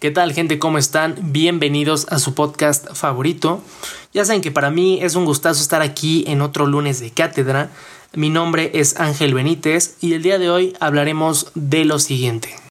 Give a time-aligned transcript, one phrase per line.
[0.00, 0.60] ¿Qué tal gente?
[0.60, 1.16] ¿Cómo están?
[1.20, 3.60] Bienvenidos a su podcast favorito.
[4.14, 7.70] Ya saben que para mí es un gustazo estar aquí en otro lunes de cátedra.
[8.14, 12.67] Mi nombre es Ángel Benítez y el día de hoy hablaremos de lo siguiente.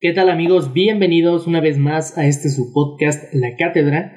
[0.00, 0.72] ¿Qué tal amigos?
[0.72, 4.12] Bienvenidos una vez más a este su podcast La Cátedra.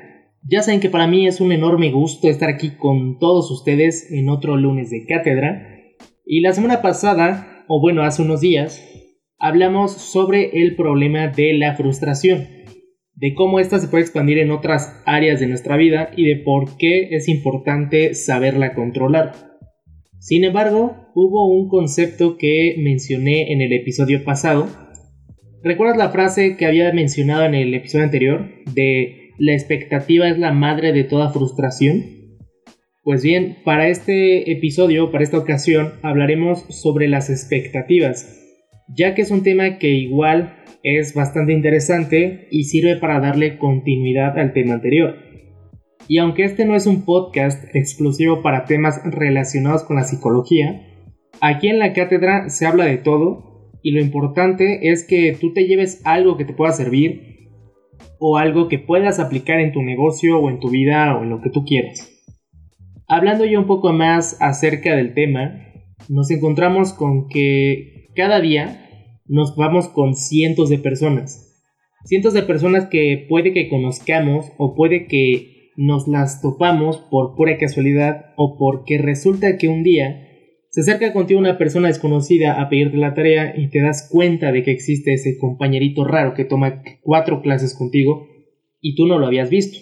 [0.47, 4.29] Ya saben que para mí es un enorme gusto estar aquí con todos ustedes en
[4.29, 5.79] otro lunes de cátedra.
[6.23, 8.79] Y la semana pasada, o bueno, hace unos días,
[9.39, 12.47] hablamos sobre el problema de la frustración,
[13.15, 16.77] de cómo ésta se puede expandir en otras áreas de nuestra vida y de por
[16.77, 19.31] qué es importante saberla controlar.
[20.19, 24.67] Sin embargo, hubo un concepto que mencioné en el episodio pasado
[25.63, 30.51] ¿Recuerdas la frase que había mencionado en el episodio anterior de la expectativa es la
[30.51, 32.39] madre de toda frustración?
[33.03, 38.39] Pues bien, para este episodio, para esta ocasión, hablaremos sobre las expectativas,
[38.87, 44.39] ya que es un tema que igual es bastante interesante y sirve para darle continuidad
[44.39, 45.15] al tema anterior.
[46.07, 50.87] Y aunque este no es un podcast exclusivo para temas relacionados con la psicología,
[51.39, 53.50] aquí en la cátedra se habla de todo
[53.83, 57.31] y lo importante es que tú te lleves algo que te pueda servir
[58.19, 61.41] o algo que puedas aplicar en tu negocio o en tu vida o en lo
[61.41, 62.07] que tú quieras.
[63.07, 65.67] Hablando ya un poco más acerca del tema,
[66.07, 68.87] nos encontramos con que cada día
[69.25, 71.47] nos vamos con cientos de personas.
[72.05, 77.57] Cientos de personas que puede que conozcamos o puede que nos las topamos por pura
[77.57, 80.30] casualidad o porque resulta que un día
[80.71, 84.63] se acerca contigo una persona desconocida a pedirte la tarea y te das cuenta de
[84.63, 88.29] que existe ese compañerito raro que toma cuatro clases contigo
[88.79, 89.79] y tú no lo habías visto.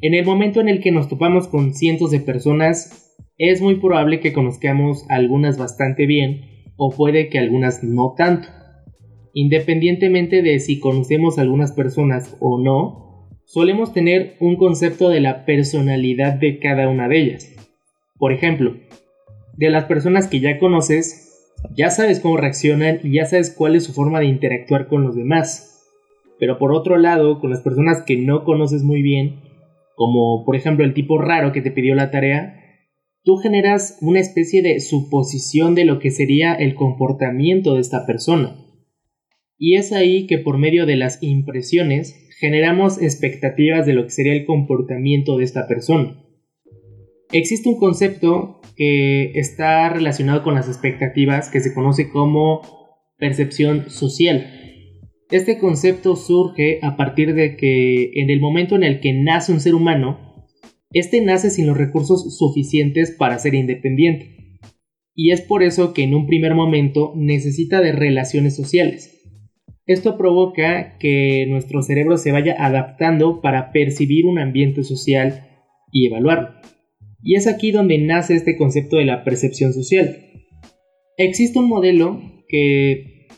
[0.00, 4.18] En el momento en el que nos topamos con cientos de personas, es muy probable
[4.18, 6.40] que conozcamos algunas bastante bien
[6.76, 8.48] o puede que algunas no tanto.
[9.32, 16.32] Independientemente de si conocemos algunas personas o no, solemos tener un concepto de la personalidad
[16.32, 17.54] de cada una de ellas.
[18.18, 18.74] Por ejemplo,
[19.56, 21.32] de las personas que ya conoces,
[21.76, 25.14] ya sabes cómo reaccionan y ya sabes cuál es su forma de interactuar con los
[25.14, 25.88] demás.
[26.38, 29.40] Pero por otro lado, con las personas que no conoces muy bien,
[29.94, 32.58] como por ejemplo el tipo raro que te pidió la tarea,
[33.22, 38.56] tú generas una especie de suposición de lo que sería el comportamiento de esta persona.
[39.58, 44.32] Y es ahí que por medio de las impresiones generamos expectativas de lo que sería
[44.32, 46.20] el comportamiento de esta persona.
[47.30, 52.62] Existe un concepto que está relacionado con las expectativas que se conoce como
[53.18, 54.46] percepción social.
[55.30, 59.60] Este concepto surge a partir de que en el momento en el que nace un
[59.60, 60.46] ser humano,
[60.90, 64.58] este nace sin los recursos suficientes para ser independiente.
[65.14, 69.22] Y es por eso que en un primer momento necesita de relaciones sociales.
[69.86, 75.48] Esto provoca que nuestro cerebro se vaya adaptando para percibir un ambiente social
[75.90, 76.50] y evaluarlo.
[77.22, 80.16] Y es aquí donde nace este concepto de la percepción social.
[81.16, 83.28] Existe un modelo que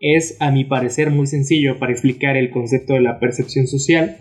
[0.00, 4.18] es, a mi parecer, muy sencillo para explicar el concepto de la percepción social.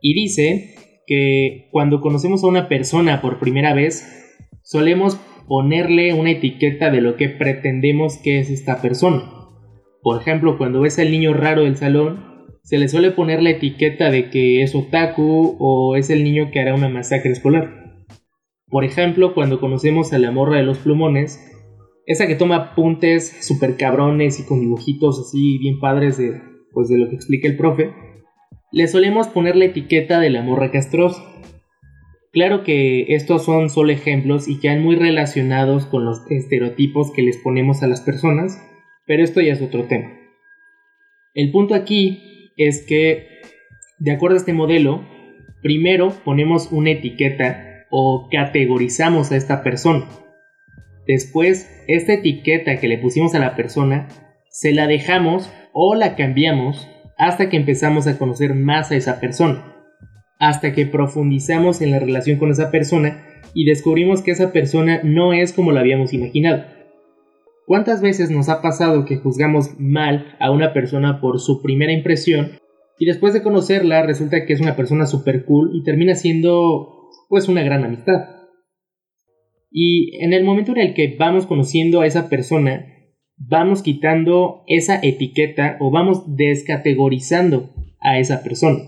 [0.00, 0.74] Y dice
[1.06, 4.04] que cuando conocemos a una persona por primera vez,
[4.62, 9.22] solemos ponerle una etiqueta de lo que pretendemos que es esta persona.
[10.02, 12.32] Por ejemplo, cuando ves al niño raro del salón,
[12.62, 16.60] se le suele poner la etiqueta de que es otaku o es el niño que
[16.60, 17.81] hará una masacre escolar.
[18.72, 21.38] Por ejemplo, cuando conocemos a la morra de los plumones,
[22.06, 26.40] esa que toma apuntes super cabrones y con dibujitos así bien padres de,
[26.72, 27.92] pues de lo que explica el profe,
[28.72, 31.22] le solemos poner la etiqueta de la morra castrosa.
[32.32, 37.36] Claro que estos son solo ejemplos y quedan muy relacionados con los estereotipos que les
[37.36, 38.58] ponemos a las personas,
[39.06, 40.18] pero esto ya es otro tema.
[41.34, 42.22] El punto aquí
[42.56, 43.26] es que,
[43.98, 45.06] de acuerdo a este modelo,
[45.60, 50.06] primero ponemos una etiqueta o categorizamos a esta persona.
[51.06, 54.08] Después, esta etiqueta que le pusimos a la persona,
[54.48, 59.76] se la dejamos o la cambiamos hasta que empezamos a conocer más a esa persona.
[60.38, 65.34] Hasta que profundizamos en la relación con esa persona y descubrimos que esa persona no
[65.34, 66.64] es como la habíamos imaginado.
[67.66, 72.52] ¿Cuántas veces nos ha pasado que juzgamos mal a una persona por su primera impresión
[72.98, 77.01] y después de conocerla resulta que es una persona super cool y termina siendo
[77.32, 78.26] pues una gran amistad.
[79.70, 82.84] Y en el momento en el que vamos conociendo a esa persona,
[83.38, 87.70] vamos quitando esa etiqueta o vamos descategorizando
[88.00, 88.80] a esa persona.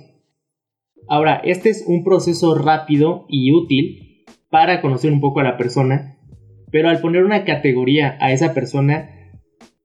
[1.08, 6.18] Ahora, este es un proceso rápido y útil para conocer un poco a la persona,
[6.70, 9.08] pero al poner una categoría a esa persona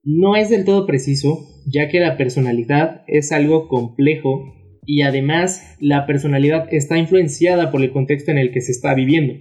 [0.03, 4.53] no es del todo preciso, ya que la personalidad es algo complejo
[4.91, 9.35] y además la personalidad está influenciada por el contexto en el que se está viviendo.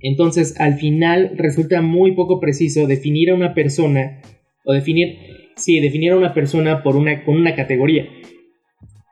[0.00, 4.20] Entonces, al final resulta muy poco preciso definir a una persona
[4.64, 5.16] o definir,
[5.56, 8.06] sí, definir a una persona por una, con una categoría.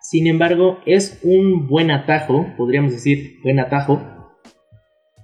[0.01, 4.01] Sin embargo, es un buen atajo, podríamos decir, buen atajo,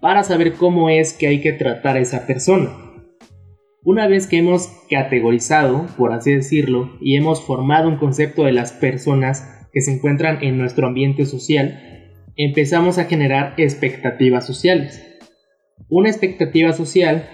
[0.00, 2.70] para saber cómo es que hay que tratar a esa persona.
[3.84, 8.72] Una vez que hemos categorizado, por así decirlo, y hemos formado un concepto de las
[8.72, 15.04] personas que se encuentran en nuestro ambiente social, empezamos a generar expectativas sociales.
[15.90, 17.28] Una expectativa social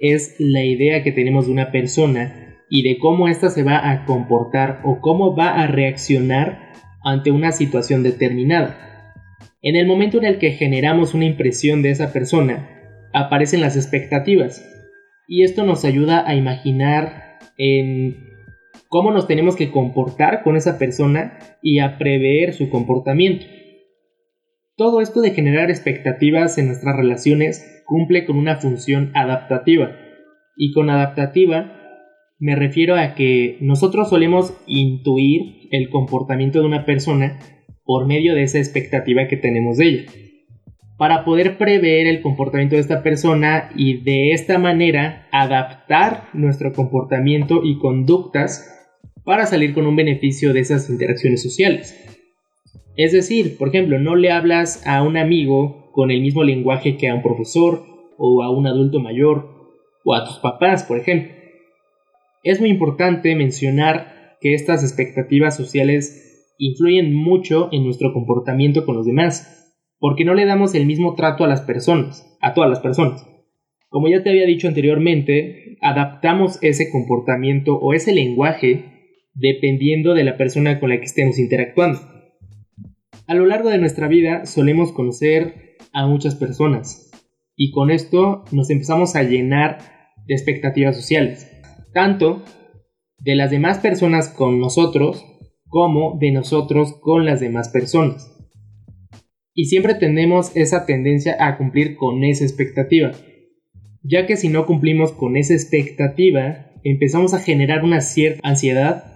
[0.00, 4.04] es la idea que tenemos de una persona y de cómo ésta se va a
[4.04, 6.72] comportar o cómo va a reaccionar
[7.04, 9.14] ante una situación determinada.
[9.62, 12.68] En el momento en el que generamos una impresión de esa persona,
[13.12, 14.68] aparecen las expectativas
[15.28, 18.33] y esto nos ayuda a imaginar en
[18.94, 23.44] cómo nos tenemos que comportar con esa persona y a prever su comportamiento.
[24.76, 29.96] Todo esto de generar expectativas en nuestras relaciones cumple con una función adaptativa.
[30.56, 31.72] Y con adaptativa
[32.38, 37.40] me refiero a que nosotros solemos intuir el comportamiento de una persona
[37.82, 40.12] por medio de esa expectativa que tenemos de ella.
[40.98, 47.62] Para poder prever el comportamiento de esta persona y de esta manera adaptar nuestro comportamiento
[47.64, 48.70] y conductas
[49.24, 51.98] para salir con un beneficio de esas interacciones sociales.
[52.96, 57.08] Es decir, por ejemplo, no le hablas a un amigo con el mismo lenguaje que
[57.08, 57.84] a un profesor
[58.18, 59.48] o a un adulto mayor
[60.04, 61.32] o a tus papás, por ejemplo.
[62.42, 69.06] Es muy importante mencionar que estas expectativas sociales influyen mucho en nuestro comportamiento con los
[69.06, 73.26] demás, porque no le damos el mismo trato a las personas, a todas las personas.
[73.88, 78.93] Como ya te había dicho anteriormente, adaptamos ese comportamiento o ese lenguaje
[79.34, 82.00] dependiendo de la persona con la que estemos interactuando.
[83.26, 87.10] A lo largo de nuestra vida solemos conocer a muchas personas
[87.56, 89.78] y con esto nos empezamos a llenar
[90.26, 91.50] de expectativas sociales,
[91.92, 92.42] tanto
[93.18, 95.24] de las demás personas con nosotros
[95.66, 98.30] como de nosotros con las demás personas.
[99.54, 103.12] Y siempre tenemos esa tendencia a cumplir con esa expectativa,
[104.02, 109.13] ya que si no cumplimos con esa expectativa, empezamos a generar una cierta ansiedad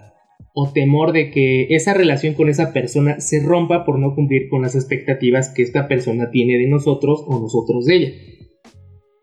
[0.53, 4.61] o temor de que esa relación con esa persona se rompa por no cumplir con
[4.61, 8.11] las expectativas que esta persona tiene de nosotros o nosotros de ella.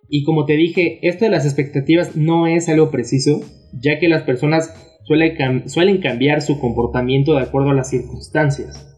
[0.08, 3.40] Y como te dije, esto de las expectativas no es algo preciso,
[3.72, 4.72] ya que las personas
[5.04, 8.96] suelen, cambiar su comportamiento de acuerdo a las circunstancias.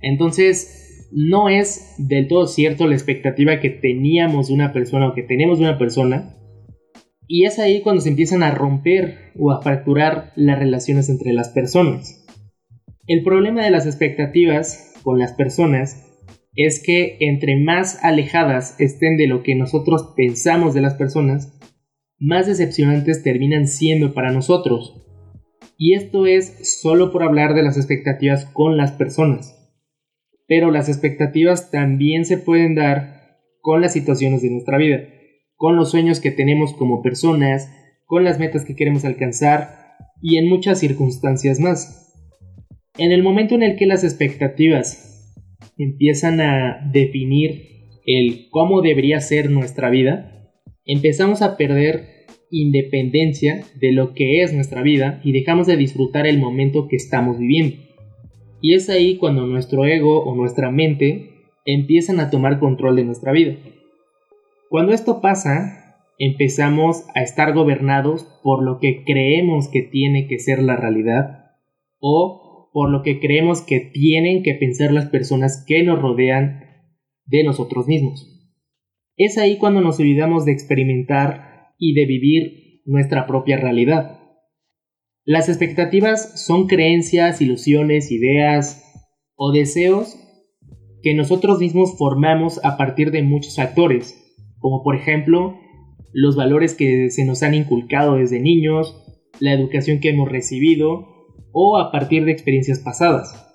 [0.00, 5.22] Entonces, no es del todo cierto la expectativa que teníamos de una persona o que
[5.22, 6.36] tenemos de una persona,
[7.28, 11.48] y es ahí cuando se empiezan a romper o a fracturar las relaciones entre las
[11.48, 12.24] personas.
[13.06, 16.04] El problema de las expectativas con las personas
[16.54, 21.52] es que entre más alejadas estén de lo que nosotros pensamos de las personas,
[22.18, 25.02] más decepcionantes terminan siendo para nosotros.
[25.76, 29.52] Y esto es solo por hablar de las expectativas con las personas.
[30.46, 35.00] Pero las expectativas también se pueden dar con las situaciones de nuestra vida
[35.56, 37.72] con los sueños que tenemos como personas,
[38.04, 42.14] con las metas que queremos alcanzar y en muchas circunstancias más.
[42.98, 45.34] En el momento en el que las expectativas
[45.76, 50.52] empiezan a definir el cómo debería ser nuestra vida,
[50.84, 52.16] empezamos a perder
[52.50, 57.38] independencia de lo que es nuestra vida y dejamos de disfrutar el momento que estamos
[57.38, 57.76] viviendo.
[58.62, 61.30] Y es ahí cuando nuestro ego o nuestra mente
[61.64, 63.56] empiezan a tomar control de nuestra vida.
[64.68, 70.62] Cuando esto pasa, empezamos a estar gobernados por lo que creemos que tiene que ser
[70.62, 71.52] la realidad
[71.98, 76.64] o por lo que creemos que tienen que pensar las personas que nos rodean
[77.24, 78.32] de nosotros mismos.
[79.16, 84.20] Es ahí cuando nos olvidamos de experimentar y de vivir nuestra propia realidad.
[85.24, 88.82] Las expectativas son creencias, ilusiones, ideas
[89.34, 90.18] o deseos
[91.02, 94.25] que nosotros mismos formamos a partir de muchos factores,
[94.66, 95.60] como por ejemplo
[96.12, 99.00] los valores que se nos han inculcado desde niños,
[99.38, 101.06] la educación que hemos recibido
[101.52, 103.48] o a partir de experiencias pasadas.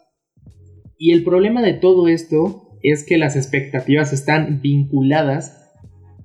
[0.98, 5.70] Y el problema de todo esto es que las expectativas están vinculadas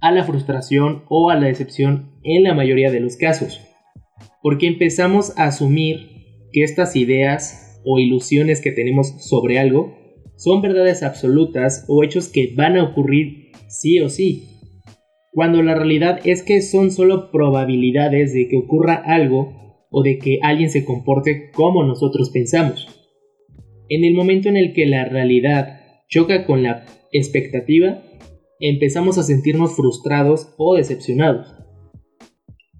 [0.01, 3.61] a la frustración o a la decepción en la mayoría de los casos,
[4.41, 6.11] porque empezamos a asumir
[6.53, 9.97] que estas ideas o ilusiones que tenemos sobre algo
[10.37, 14.56] son verdades absolutas o hechos que van a ocurrir sí o sí,
[15.37, 20.39] cuando la realidad es que son solo probabilidades de que ocurra algo o de que
[20.41, 22.89] alguien se comporte como nosotros pensamos.
[23.91, 25.79] En el momento en el que la realidad
[26.09, 28.03] choca con la expectativa,
[28.61, 31.55] empezamos a sentirnos frustrados o decepcionados.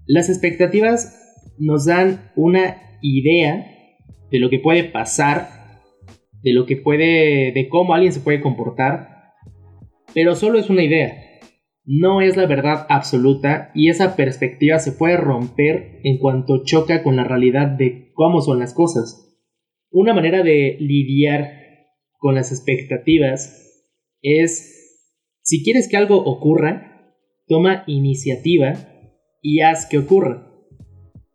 [0.07, 3.67] Las expectativas nos dan una idea
[4.31, 5.47] de lo que puede pasar,
[6.41, 9.09] de lo que puede, de cómo alguien se puede comportar,
[10.15, 11.26] pero solo es una idea
[11.89, 17.15] no es la verdad absoluta y esa perspectiva se puede romper en cuanto choca con
[17.15, 19.39] la realidad de cómo son las cosas.
[19.89, 21.49] Una manera de lidiar
[22.17, 23.87] con las expectativas
[24.21, 25.07] es,
[25.43, 27.15] si quieres que algo ocurra,
[27.47, 28.73] toma iniciativa
[29.41, 30.51] y haz que ocurra.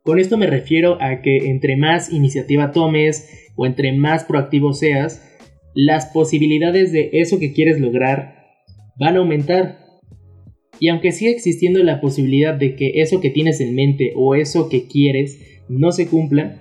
[0.02, 5.26] Con esto me refiero a que entre más iniciativa tomes o entre más proactivo seas,
[5.74, 8.34] las posibilidades de eso que quieres lograr
[8.98, 9.81] van a aumentar
[10.82, 14.68] y aunque siga existiendo la posibilidad de que eso que tienes en mente o eso
[14.68, 16.60] que quieres no se cumpla,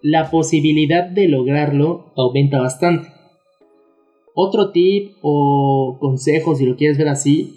[0.00, 3.08] la posibilidad de lograrlo aumenta bastante.
[4.36, 7.54] Otro tip o consejo, si lo quieres ver así,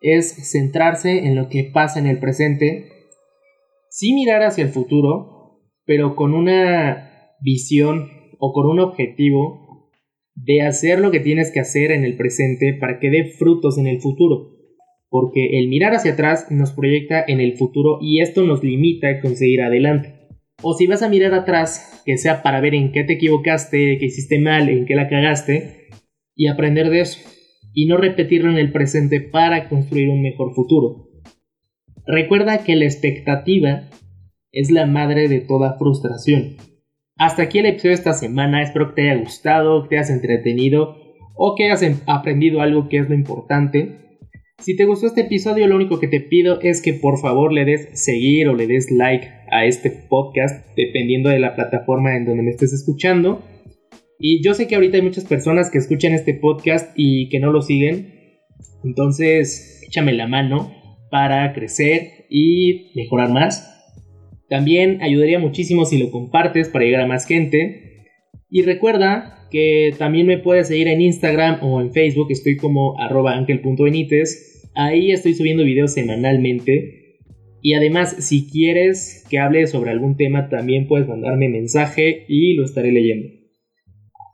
[0.00, 2.88] es centrarse en lo que pasa en el presente,
[3.88, 8.08] sí mirar hacia el futuro, pero con una visión
[8.40, 9.92] o con un objetivo
[10.34, 13.86] de hacer lo que tienes que hacer en el presente para que dé frutos en
[13.86, 14.61] el futuro
[15.12, 19.20] porque el mirar hacia atrás nos proyecta en el futuro y esto nos limita a
[19.20, 20.14] conseguir adelante.
[20.62, 24.06] O si vas a mirar atrás, que sea para ver en qué te equivocaste, qué
[24.06, 25.90] hiciste mal, en qué la cagaste,
[26.34, 27.20] y aprender de eso,
[27.74, 31.10] y no repetirlo en el presente para construir un mejor futuro.
[32.06, 33.90] Recuerda que la expectativa
[34.50, 36.56] es la madre de toda frustración.
[37.16, 40.08] Hasta aquí el episodio de esta semana, espero que te haya gustado, que te hayas
[40.08, 40.96] entretenido
[41.36, 44.01] o que hayas aprendido algo que es lo importante.
[44.62, 47.64] Si te gustó este episodio, lo único que te pido es que por favor le
[47.64, 52.44] des seguir o le des like a este podcast, dependiendo de la plataforma en donde
[52.44, 53.42] me estés escuchando.
[54.20, 57.50] Y yo sé que ahorita hay muchas personas que escuchan este podcast y que no
[57.50, 58.12] lo siguen.
[58.84, 60.72] Entonces, échame la mano
[61.10, 63.68] para crecer y mejorar más.
[64.48, 68.04] También ayudaría muchísimo si lo compartes para llegar a más gente.
[68.48, 73.34] Y recuerda que también me puedes seguir en Instagram o en Facebook, estoy como arroba
[74.74, 77.18] Ahí estoy subiendo videos semanalmente.
[77.60, 82.64] Y además, si quieres que hable sobre algún tema, también puedes mandarme mensaje y lo
[82.64, 83.28] estaré leyendo.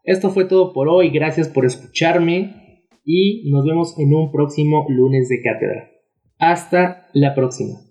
[0.04, 5.28] Esto fue todo por hoy, gracias por escucharme y nos vemos en un próximo lunes
[5.28, 5.90] de cátedra.
[6.38, 7.87] Hasta la próxima.